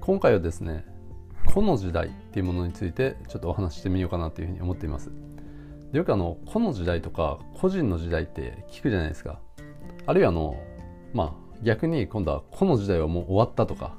[0.00, 0.84] 今回はですね
[1.46, 5.10] 個の時代っていうものについてちょっとお話ししてみようかなというふうに思っています。
[5.92, 9.40] でよくあの個の時代とか個人の時代って聞くじゃないですか。
[10.06, 10.56] あるいはあの
[11.12, 11.32] まあ
[11.62, 13.94] 逆に今度は個の時代はもう終わったとか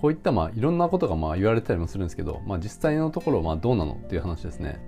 [0.00, 4.78] こういったまあいろんなことがまあ言われたりもするんですけど、まあ、実際のところまあどうなのっていう話ですね。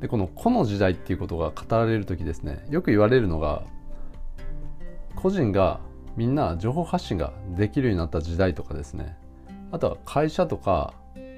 [0.00, 3.62] でこの個の時代っていうことが語られる時ですねよく言われるのが
[5.14, 5.78] 個人が
[6.16, 9.16] みんな情報発信ができるようになった時代とかですね。
[9.72, 10.94] あとは会社とか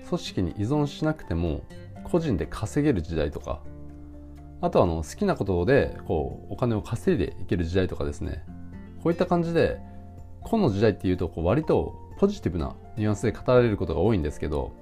[0.09, 1.63] 組織に依存しなくても
[2.03, 3.61] 個人で稼げる時代とか
[4.61, 8.45] あとはあの好きなことでこうお金を稼いでいける時代とかですね。
[9.03, 9.79] こういった感じで
[10.43, 14.73] 個の時代っていうとこう割とポジティブなニュアンスで語られることが多いんですけど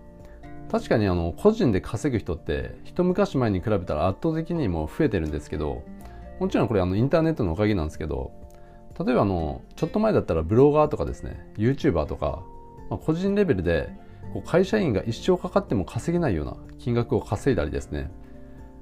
[0.71, 5.83] 確かにあの個人で稼ぐ人って一昔前に比べたら圧倒的にも増えてるんですけど
[6.39, 8.33] もちろんこれあのインターネットのおかげなんですけど
[9.05, 12.45] 例えばあのちょっと前だったらブロガーとかですね YouTuber とか、
[12.93, 13.89] まあ、個人レベルで
[14.35, 18.11] こう会社員が一生かかっても稼げないような金額を稼いだりですね。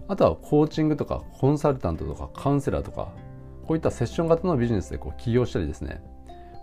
[0.08, 3.12] あとはコーチングとかコンサルタントとかカウンセラーとか
[3.68, 6.02] こういったセッション型のビジネスでこう起業したりですね。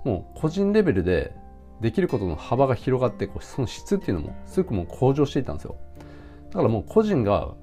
[0.04, 1.34] もう個人レベルで
[1.80, 5.78] できることの幅が広がってこうその質っていうのもすごくもう向上していたんですよ。
[6.50, 7.54] だからもう個人が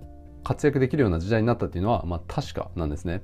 [0.44, 3.20] 活躍できるような時代になったっていうのはまあ確かなんですね。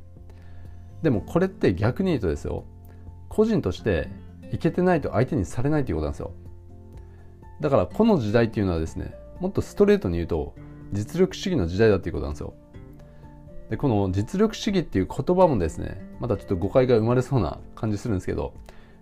[1.00, 2.64] でもこれって逆に言うとですよ。
[3.31, 4.08] 個人として
[4.53, 6.33] いけてないと相手にされないということなんですよ。
[7.61, 10.55] だからこの時代っていうのはですねもっとストレートに言うと
[10.92, 12.55] 実力主義の時代だっていうことなんですよ。
[13.69, 18.53] でこの実力主義っていう言葉もですねまたちょっと誤解が生まれそうな感じするんですけど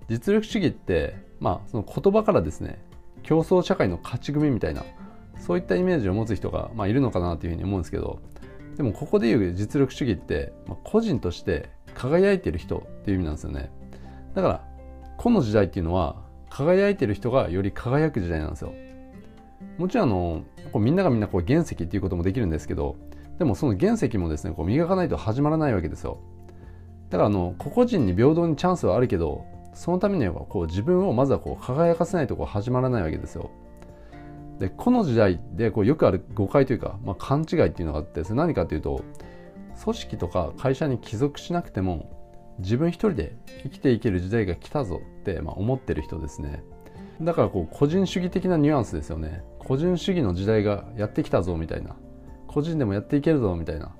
[0.08, 2.84] 実力主義ってまあその言葉からですね
[3.22, 4.84] 競争社会の勝ち組みたいな
[5.40, 8.20] そういったイメージを持つ人が、まあ、いるのかなというふうに思うんですけど
[8.76, 13.70] でもここでいう実力主義って、まあ、個人として輝いてる人っていう意味なんですよね。
[14.34, 14.64] だから
[15.16, 16.16] この時代っていうのは
[16.50, 18.72] 輝いてる人がより輝く時代なんですよ。
[19.76, 22.96] もちろんあのこうみんながみんなこう原石っていうこともできるんですけど
[23.38, 26.18] でもその原石もですねこう磨かないと始まらないわけですよ。
[27.10, 29.44] だからあの個々人に平等にチャンスはあるけど
[29.74, 33.50] そのためにはこう自分をまずはこう輝かせないとこう始まらないわけですよ。
[34.58, 39.04] でこの時代でこうよくある誤解というか、まあ、勘違いっていうのがあってそれ何かというと
[39.82, 42.17] 組織とか会社に帰属しなくても
[42.58, 46.62] 自分一人で生きていける時代が来たぞってまあ思ってる人ですね。
[47.20, 49.42] だからこう個人主義的なニュアンスですよね。
[49.58, 51.96] 個人主義の時代がやってきたぞみたいな。
[52.46, 53.94] 個人でもやっていけるぞみたいな。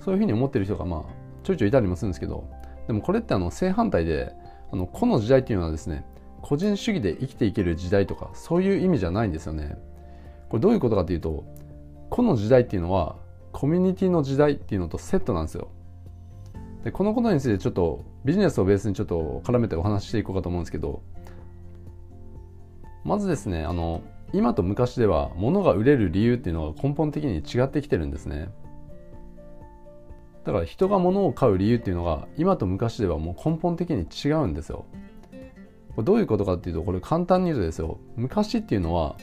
[0.00, 1.02] そういうふうに思ってる人がまあ
[1.42, 2.48] ちょいちょいいたりもするんですけど。
[2.86, 4.32] でもこれってあの正反対で
[4.72, 6.04] あの個の時代っていうのはですね
[6.40, 9.76] 個人主義で生きていける時代とかそういう意味じゃないんですよね。
[10.48, 11.44] これどういうことかというと
[12.10, 13.16] 個の時代っていうのは
[13.52, 15.68] コミュニティの時代っていうのとセットなんですよ。
[16.84, 21.02] でこのことについてちょっとビジネスをベースにちょっと絡めてお話ししていこうかと思うんですけど
[23.04, 24.02] まずですねあの
[24.32, 28.50] 今と昔では物が売れる理由っていうのが根本的に違ってきてるんですね。
[30.44, 34.84] だから人が物を買う理由っていうのが今と昔ではもう根本的に違うんですよ。
[35.98, 37.98] どういうことかっていうとこれ簡単に言うとですよ。
[38.16, 39.16] 昔っていうのは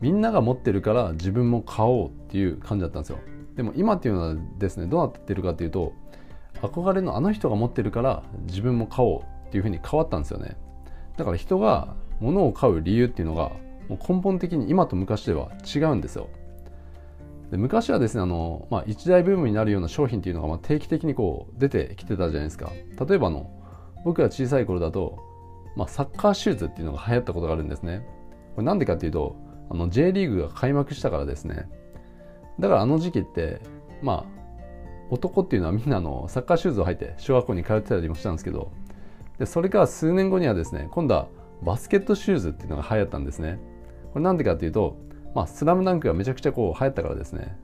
[0.00, 3.18] みんなが持ってるから自分も買おうっていう感じだったんですよ。
[3.56, 5.92] でも今っていうのはですねどうなってるかっていうと
[6.60, 10.56] 憧れのあの人が持ってるから自分も買おうっていうふうに変わったんですよね。
[11.16, 13.50] だから人が物を買う理由っていうのが
[13.88, 16.28] もう根本的に今と昔では違うんですよ。
[17.50, 22.70] で昔はですねあの、まあ、一大ブームになるような商品っていうのがまあ定期的にこう出てきてたじゃないですか。
[23.06, 23.50] 例えばあの
[24.04, 25.18] 僕が小さい頃だと、
[25.76, 28.06] まあ、サッカーシューズっていうのが流行ったことがあるんですね。
[28.54, 29.36] これなんでかっていうと
[29.68, 31.68] あの J リーグが開幕したからですね。
[32.58, 33.60] だからあの時期って
[34.00, 34.31] まあ
[35.12, 38.72] 男っていうのはみんなのサッカーシューズを履いて小学校に通ってたりもしたんですけど
[39.38, 41.28] でそれから数年後にはですね今度は
[41.62, 43.58] バスケットシューズっていうのが流行ったんですね。
[44.12, 44.96] これなんでかっていうと、
[45.34, 47.56] まあ、スラムダンクがめちゃくちゃこう流行ったからですね。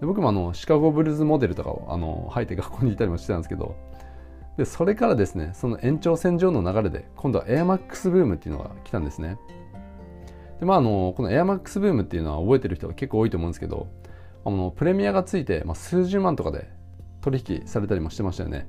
[0.00, 3.74] で僕もあのシカゴブルーズモデルとかをあの履いて学校にいたりもしてたんですけど
[4.56, 9.38] でそれからですねその延長線上の流れで今度はエアマックスブームっていうのが来たんですね。
[10.60, 13.88] でまああのこのエアマックスブームっていうのは覚えてる人が結構多いと思うんですけど
[14.44, 16.68] あのプレミアがついて、まあ、数十万とかで
[17.30, 18.66] 取引されたりもしてましたよね。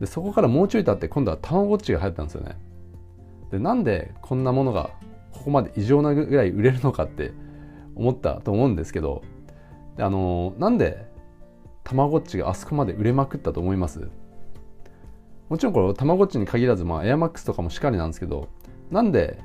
[0.00, 2.56] でそこからもうちょい経って今度はたまごっちが流行ったんですよね。
[3.50, 4.90] でなんでこんなものが
[5.30, 7.32] ここまで異常なぐらい売れるのかって
[7.94, 9.22] 思ったと思うんですけど
[9.98, 11.06] あのなんで
[11.84, 14.08] たまごっちがあそこまで売れまくったと思います？
[15.48, 18.48] もちろんこれたまごっちに限らず、まあ、エアマックスとかもしかりなんですけど
[18.90, 19.38] なんで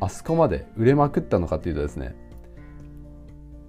[0.00, 2.16] あそこまで売れまくったのかっていうとですね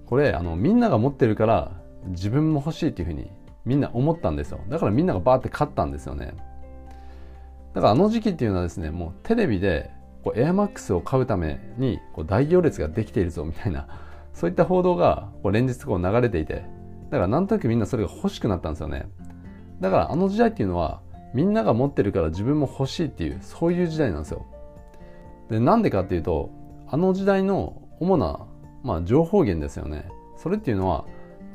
[0.06, 1.72] これあのみんなが持ってるから
[2.08, 3.30] 自分も欲しいっていうふうに
[3.66, 4.60] みんな思ったんですよ。
[4.68, 6.34] だからみんながバーって買ったんですよね。
[7.74, 9.90] だからあの時期っていうのはですねもうテレビで
[10.22, 13.86] こうエアマックスを買うためにこう大行列ができているぞみたいな
[14.32, 16.64] そういった報道がこう連日こう流れていて
[17.10, 19.08] だからなんとなくみんなそれが欲しくなったんですよね。
[19.80, 21.00] だからあの時代っていうのは
[21.34, 24.46] みんなが持ってるから自分も欲しいっていうそういう時代なんですよ。
[25.50, 26.50] でなんでかっていうと
[26.88, 28.46] あの時代の主な、
[28.82, 30.08] まあ、情報源ですよね。
[30.36, 31.04] それっていうのは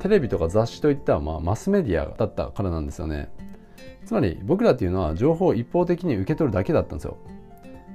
[0.02, 3.30] テレビとか雑誌といった、まあ、マスメディアだったからなんですよね。
[4.04, 7.18] つまり僕らっていうのは情報を一方的に受け取るだけだったんですよ。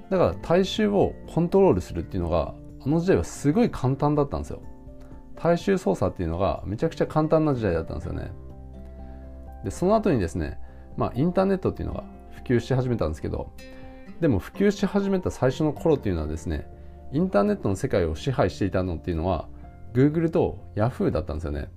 [0.10, 4.62] だから大衆をコントロールするっていうのがあの時代はすごい簡単だったんですよ。
[5.36, 8.32] 大衆操作っていうのがめちゃくちゃ簡単な時代だったんですよね。
[9.66, 10.62] でその後にですね
[10.96, 13.52] まあインターネットっていうのが普及し始めたんですけど
[14.22, 16.70] でも普及し始めた最初の頃っていうのはですね
[17.12, 19.50] インターネットの世界を支配していたのっていうのは
[19.94, 21.68] Google と Yahoo だったんですよね。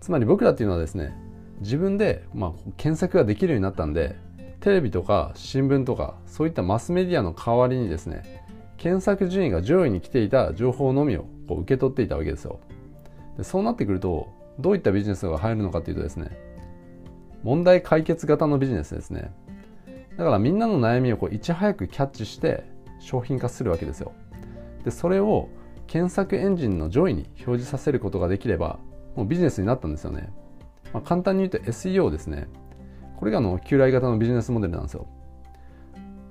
[0.00, 1.14] つまり僕らっていうのはですね
[1.60, 4.16] 自分で、まあ、検索ができるようになったんで
[4.60, 8.44] テレビとか新聞とかそういったマスメディアの代わりにですね
[8.76, 12.60] 検索順位が上位に来ていた情報のみをこう受け取っていたわけですよ。
[13.38, 14.28] でそうなってくると
[14.58, 16.30] どういったビジネスが入るのかというとですね
[17.42, 19.32] 問題解決型のビジネスですね。
[20.16, 22.64] だからみんなの悩みをこういち早くキャッチして
[22.98, 24.12] 商品化するわけですよ。
[24.84, 25.48] でそれを
[25.86, 28.78] 検索エンジンの上位に表示させることができれば
[29.16, 30.30] もうビジネスになったんですよね、
[30.92, 32.48] まあ、簡単に言うと SEO ですね。
[33.16, 35.08] これがあの旧来型のビジネスモデルなんですよ。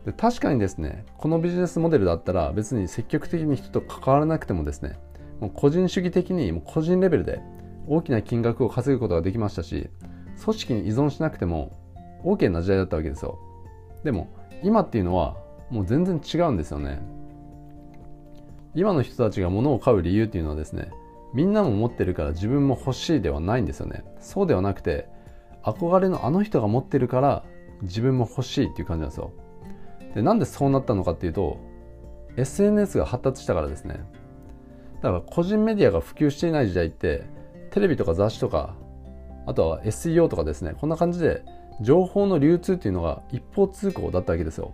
[0.06, 5.00] で確かにですねこのビジネスモデルだったら別に積極的に人と関わらなくてもですね
[5.40, 7.42] もう個人主義的にもう個人レベルで
[7.88, 9.90] 大きな金額を稼ぐことができましたし
[10.44, 11.72] 組織に依存しなくても
[12.24, 13.40] OK な時代だったわけですよ。
[14.04, 14.30] でも
[14.64, 15.38] 今っていうのは
[15.72, 17.02] もう全然違うんですよね。
[18.76, 20.92] 今の人たちが物を買う理由っていうのはですね
[21.36, 24.06] みんなも持ってるから自分も欲しいではないんですよね。
[24.20, 25.10] そうではなくて
[25.64, 27.44] 憧れのあの人が持ってるから
[27.82, 29.34] 自分も欲しいっていう感じなんですよ。
[30.16, 31.60] でなんでそうなったのかっていうと
[32.38, 34.00] SNS が発達したからですね。
[35.02, 37.26] だから個人メディアが普及していない時代って
[37.72, 38.74] テレビとか雑誌とか
[39.46, 40.74] あとは SEO とかですね。
[40.80, 41.44] こんな感じで
[41.82, 44.74] 情報の流通っていうのが一方通行だったわけですよ。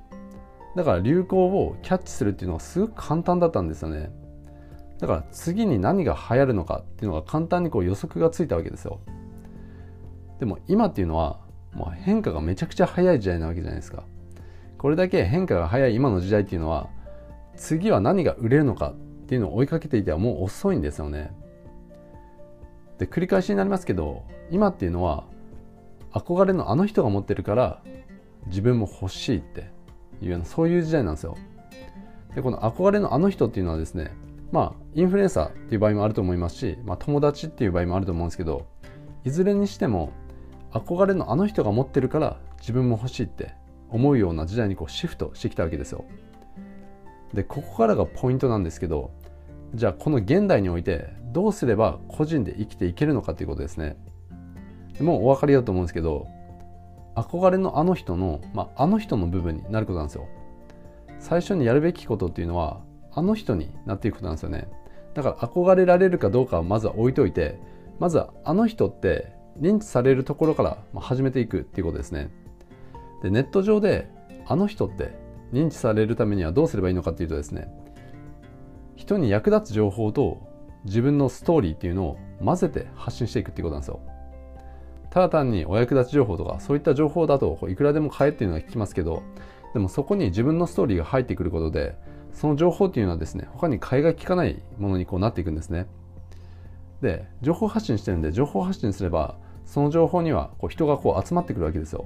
[0.75, 4.11] だから流行をキャッチするっていうのがすごく簡単だったんですよね。
[5.01, 8.99] だから次に何が流行るのかっていうのが簡単にこう予測がついたわけですよ。
[10.39, 11.39] でも今っていうのは
[11.73, 14.03] もう変化がめちゃくちゃ早い時代なわけじゃないですか。
[14.77, 16.89] これだけ変化が早い今の時代っていうのは
[17.55, 21.31] 次は何が売れるのかっていうのを追いかけていてはもう遅いんですよね。
[22.99, 25.23] で繰り返しになりますけど今っていうのは
[26.11, 27.81] 憧れのあの人が持ってるから
[28.47, 29.71] 自分も欲しいって
[30.21, 31.37] いうようなそういう時代なんですよ。
[32.35, 34.11] でこの憧れのあの人っていうのはですね
[34.51, 38.67] まあインフルエンサーっていう場合もあると思いますし、まあ、友達っていう場合もあると思うんですけど
[39.23, 40.11] いずれにしても
[40.71, 43.53] 憧れのあの人が持ってるから自分も欲しいって
[43.89, 46.05] 思うような時代にこうシフトしてきたわけですよ。
[47.33, 49.11] でここからがポイントなんですけど
[49.73, 53.95] じゃあこの現代においてどうすれば個人で生きていけるのかということですね。
[54.99, 56.27] もうお分かりだと思うんですけど
[57.15, 60.27] 憧れのあの人の、まあ、あの人の部分になることなんですよ。
[61.19, 62.81] 最初にやるべきことっていうのは
[63.13, 64.69] あの人になっていくことなんですよね。
[65.13, 67.59] だから憧れられるかどうかはまずは置いといて
[67.99, 72.29] まずはあの人って認知されるところから始めていくっていうことですね。
[73.21, 74.09] でネット上で
[74.47, 75.13] あの人って
[75.51, 77.67] 認知されるためにはどうすればいいのかっていうとですね
[78.95, 80.41] 人に役立つ情報と
[80.85, 83.99] 自分のストーリーっていうのを混ぜて発信していくっていうことなんですよ。
[85.09, 89.23] ただ単にお役立ち情報とかそういった情報だといくらでも買えっていうのは聞きますけど
[89.73, 91.95] でもそこに自分のストーリーが入ってくることで
[92.33, 95.87] その情報っていうのはですね他に買いが利かないものにこうなっていくんですね。
[97.01, 102.05] で情報発信してるんで情報発信すればその情報にはこう人がこう集まってくるわけですよ。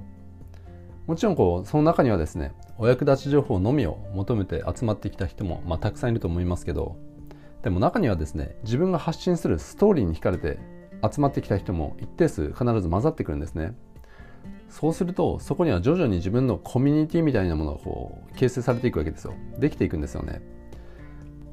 [1.06, 6.96] もちろんこうその中にはですねお役立ち情報のみを求めて集まってきた人も、まあ、たくさんいると思いますけど
[7.62, 10.58] でも中にはですね自分が発信するストーリーに惹かれて
[11.08, 13.74] 集まってきた人も一定数必ず混ざってくるんですね。
[14.68, 19.34] そうするとそこには徐々に自分のコミュニティみたいなものがこう形成されていくわけですよ。
[19.58, 20.42] できていくんですよね。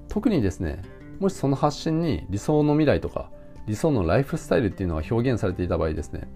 [0.09, 0.81] 特にですね
[1.19, 3.29] もしその発信に理想の未来とか
[3.65, 6.27] 理想のライフスタイルっていうのが表現されていた場合ですね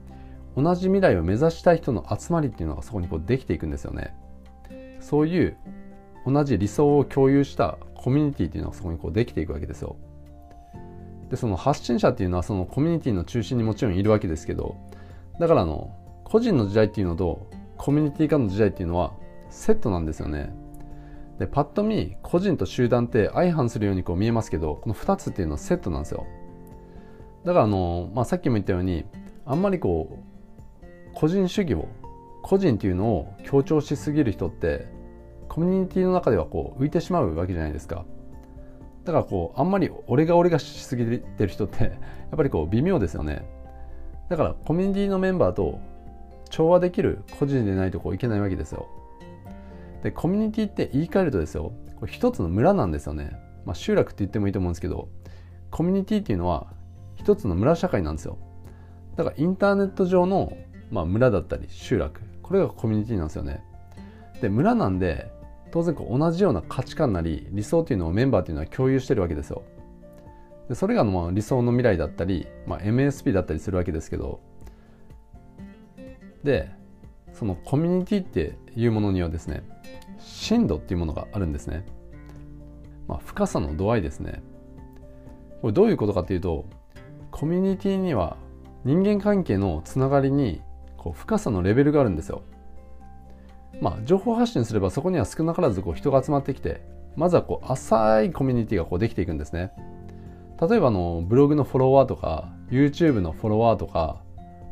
[0.55, 4.15] 同じ未来を目指したい人の集まりっていうのがそこにこうできていくんですよね。
[5.00, 5.57] そういう
[6.25, 9.96] 同じ理想を共有したコミュニティっていうのがそこにこうできていくわけですよ。
[11.29, 14.75] でその発信者っていうのはそのコミュニティの中心にもちろんいるわけですけど
[15.39, 15.97] だからあの
[16.27, 19.13] 個人の時代っていうのとコミュニティ化の時代っていうのは
[19.50, 20.53] セットなんですよね。
[21.39, 26.25] でパッと見個人と集団って相反するようにこう見えますけどこの2つっていうのはセットなんですよ。
[27.46, 29.05] だからあの、まあ、さっきも言ったように
[29.46, 30.19] あんまりこ
[30.81, 31.88] う個人主義を
[32.41, 34.86] 個人っていうのを強調しすぎる人って
[35.48, 38.03] コミュニティの中ではこう浮いてしまうわけじゃないですか。
[39.05, 41.91] だからこうあんまり俺が俺がしすぎてる人ってやっ
[42.36, 43.48] ぱりこう微妙ですよね。
[44.27, 45.79] だからコミュニティのメンバーと
[46.50, 48.88] 調和できる個人でないとこういけないわけですよ。
[50.04, 55.10] でコミュニティって言い換えるとですよこれ一つの村なんですよね、まあ、集落って言ってもいいと思うんですけど
[55.72, 56.68] コミュニティっていうのは
[57.16, 58.38] 一つの村社会なんですよ。
[59.16, 60.54] だからインターネット上の、
[60.92, 63.63] まあ、村だったり集落これがコミュニティなんですよね。
[64.42, 65.32] で村なんで
[65.72, 69.63] 当然こう同じような価値観なり理想っていうのをメンバーっていうのは共有してるわけですよ。
[70.70, 74.39] でそれがまあ理想の未来だったり、まあ、MSP だったりするわけですけど
[76.44, 76.70] で
[77.34, 79.63] そのコミュニティっていうものにはですね
[80.20, 81.86] 深度っていうものがあるんですね、
[83.08, 84.41] まあ、深さの度合いですね。
[85.62, 86.65] これどういうことかっていうと
[87.32, 88.38] コミュニティには
[88.84, 90.62] 人間関係のつながりに
[90.98, 92.44] こう深さのレベルがあるんですよ。
[93.82, 96.82] まあ情報発信すればそこには少なからずこう人が集まってきて
[97.15, 99.72] まずはこう浅いコミュニティがこうできていくんですね。
[100.60, 104.22] 例えばのブログのフォロワーとか YouTube のフォロワーとか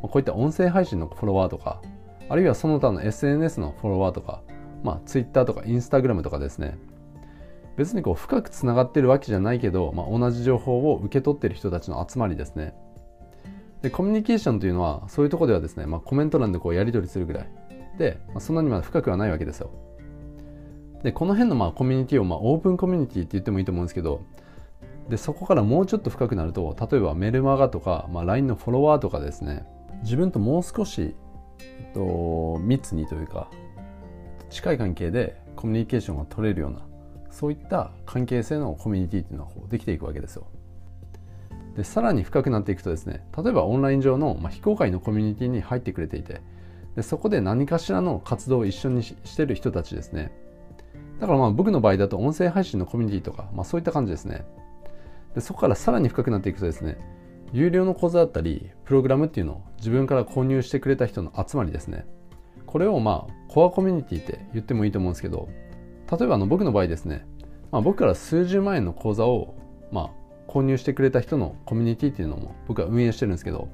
[0.07, 1.81] こういった音声配信のフォロワーとか
[2.29, 4.41] あるいはその他の SNS のフォロワーとか、
[4.83, 6.77] まあ、Twitter とか Instagram とかですね。
[7.77, 12.74] 別にこう深くつながってるわけじゃないけど、まあ、同じ情報を受け取ってる人たちの集まりですね。
[13.81, 17.50] でコミュニケーションというのはそういうところではですね、まあ、コメント欄でこうやり取りするぐらい。
[17.97, 19.69] で、まあ、そんなにまだ深くはないわけですよ。
[21.03, 24.24] でこの辺のまあコミュニティをまあオープンコミュニティって言ってもいいと思うんですけど
[25.07, 29.67] でそこからもうちょっと深くなると例えばメルマガとか、まあ、LINE のフォロワーとかですね。
[30.04, 31.16] 自分ともう少し、
[31.60, 33.50] えっと、密にというか
[34.50, 36.80] 近い関係でコミュニケーションが取れるような
[37.32, 40.48] そういった関係性のコミュニティっていうのはうできていくわけですよ。
[41.75, 46.42] でさらに深くなっていくとですね例えばオンライン上の、まあ、非公開のコミュニティに入ってくれていて
[46.96, 50.32] でそこで何かしらの活動を一緒にしてる人たちですね
[51.20, 54.46] だからまあ僕の場合だと音声配信のコミュニティとか、まあ、そういった感じですね
[55.34, 56.98] でそこからさらに深くなっていくとですね
[57.55, 62.05] 有料の講座だったりプログラムっていうのを自分から購入してくれた人の集まりですね。
[62.65, 65.47] これをまあコアコミュニティって言ってもいいと思うんですけど
[66.12, 67.25] 例えばあの僕の場合ですね、
[67.71, 69.55] まあ、僕から数十万円の講座を
[69.89, 70.12] ま
[70.47, 73.69] あ購入してくれた人のコミュニティっていうのも僕は運営してるんですけど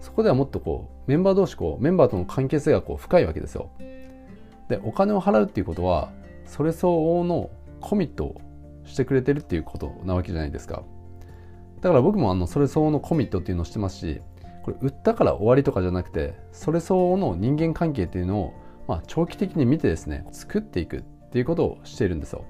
[0.00, 3.70] そこではもっとこうメンバー同士こうメンバーとの関係性がこう深いわけですよ。
[4.68, 6.10] でお金を払うっていうことは
[6.46, 8.40] それ相応のコミットを
[8.86, 10.82] してくれてるっていうことなわけじゃないですか。
[11.80, 14.20] だから僕もあのそれ相応のコミットっていうのをしてますし
[14.62, 18.54] これ売ったから終わりとかじゃなくてそれ相応の人間関係っていうのを、
[18.86, 22.44] まあ、長期的に見てですね作っていくっていうことをしているんですよ。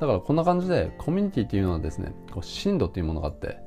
[0.00, 3.58] だからこんな感じでコミュニティっていうのはですねこう深度っていうものがあって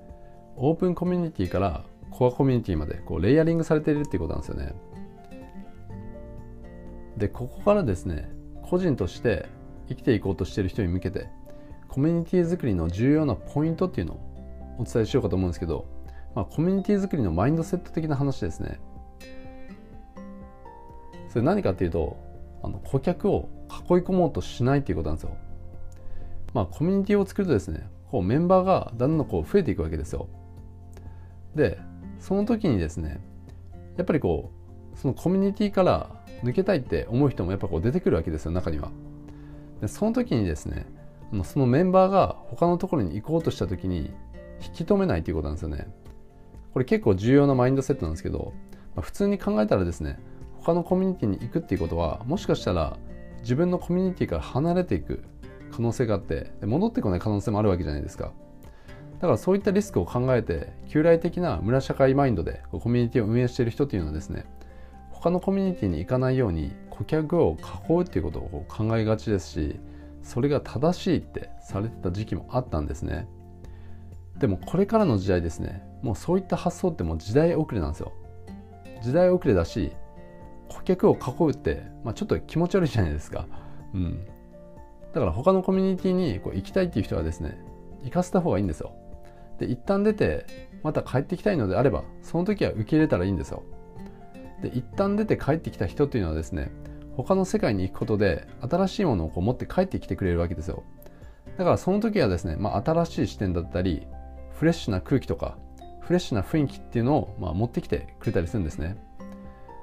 [0.55, 4.73] オープンコミュニティからコアコミュニティまでこうレイヤリングされているっていうことなんですよね。
[7.17, 8.31] でここからですね
[8.63, 9.47] 個人として
[9.87, 11.27] 生きていこうとしている人に向けて
[11.87, 14.32] コミュニティ作りの重要なポイントっていうのを
[14.77, 15.85] お伝えしようかと思うんですけど、
[16.35, 18.79] まあ、コミュニティ作りのマインドセット的な話ですね。
[21.29, 22.17] それ何かっていうと
[22.61, 25.35] あの顧客を囲い込もうとしないっていうことなんですよ。
[26.53, 30.27] まあコミュニティを作るとですねこうメンバーがだんだんこう増えていくわけですよ。
[31.55, 31.79] で
[32.19, 33.19] その時にですね
[33.97, 34.51] やっぱりこ
[34.95, 36.09] うそのコミュニティから
[36.43, 38.91] 抜けたいって思う人もやっぱこう出てくるわけですよ中には。
[39.81, 40.85] でその時にですね
[41.43, 44.13] そのメンバーが他のところに行こうとした時に
[44.65, 45.87] 引き止めないということなんですよね。
[46.73, 48.53] これ結構重要なマインドセットなんですけど、
[48.95, 50.19] まあ、普通に考えたらですね
[50.59, 52.97] 他のコミュニティに行くっていうことはもしかしたら
[53.41, 55.23] 自分のコミュニティから離れていく
[55.71, 58.31] 可能性があって戻ってこない可能性もあるわけじゃないですか
[59.19, 64.45] だからそういったリスクを考えて旧来的な村社会マインドでコミュニティを運営している人っていうのはですね
[65.11, 67.57] 他のコミュニティに行かないように顧客を
[67.89, 69.79] 囲うっていうことを考えがちですし
[70.23, 73.27] それが正しいってされてた時期もあったんですね
[74.37, 75.83] でもこれからの時代ですね。
[76.01, 78.13] もうそういった発想ってもう時代遅れなんですよ。
[79.01, 79.91] 時代遅れだし
[80.69, 83.47] 顧客を囲うって、まあ、ちょっと気持ち悪いじゃないですか。
[83.93, 84.25] うん。
[85.13, 87.57] だから他のコミュニティにこう行きたいっていう人はですね
[88.03, 88.93] 行かせた方がいいんですよ。
[89.59, 93.63] で一旦出てまた帰ってきたいのであればその時は受け入れたらいいんですよ。
[94.61, 96.71] で一旦出て帰ってきた人というのはですね
[97.15, 100.83] 他の世界に行くことで新しいものをこう持って帰ってきてくれるわけですよ。
[101.57, 104.07] だからその時はですね、まあ、新しい視点だったり
[104.53, 105.57] フレッシュな空気とか
[106.01, 108.97] フレッシュな雰囲気っていうのを、まあ、持ってきてくれたりするんですね。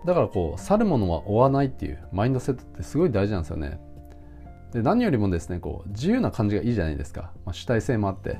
[0.04, 3.80] だからこう去るものは追わないっていうマインドセットってすごい大事なんですよね。
[4.72, 8.38] で何よりもですねこう自由な感じがいいじゃないですか、まあ、主体性もあって、ま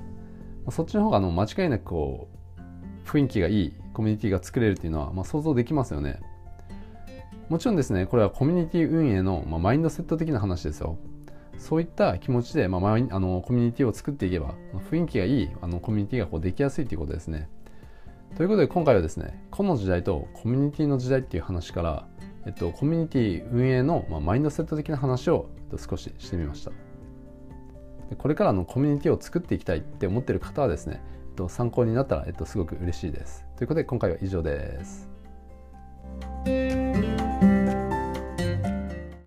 [0.68, 2.28] あ、そっちの方があの間違いなくこ
[3.04, 6.20] う雰囲気がいいコミュニティが作れるっていうのは、まあ、想像できますよね。
[7.48, 10.98] もちろんですねこれはコミュニティ運営の、ま、マインドセット的な話ですよ。
[11.60, 14.54] そういった気持ちで、まあ、あのコミュニティを作っていけば
[14.90, 17.50] 雰囲気がいいあのコミュニティがこうできやすいということですね。
[18.36, 22.08] ということで今回はですね個の時代とコミュニティの時代っていう話から、
[22.46, 26.72] えっと、コミュニティ運営の、まあ、マインドセット的な話を、えっと、少ししてみました。
[28.16, 33.44] これからのコミュニティを作っていきたいって思ってる方はですね、えっと、参考になったら、えっと、すごく嬉しいです。
[33.56, 35.09] ということで今回は以上です。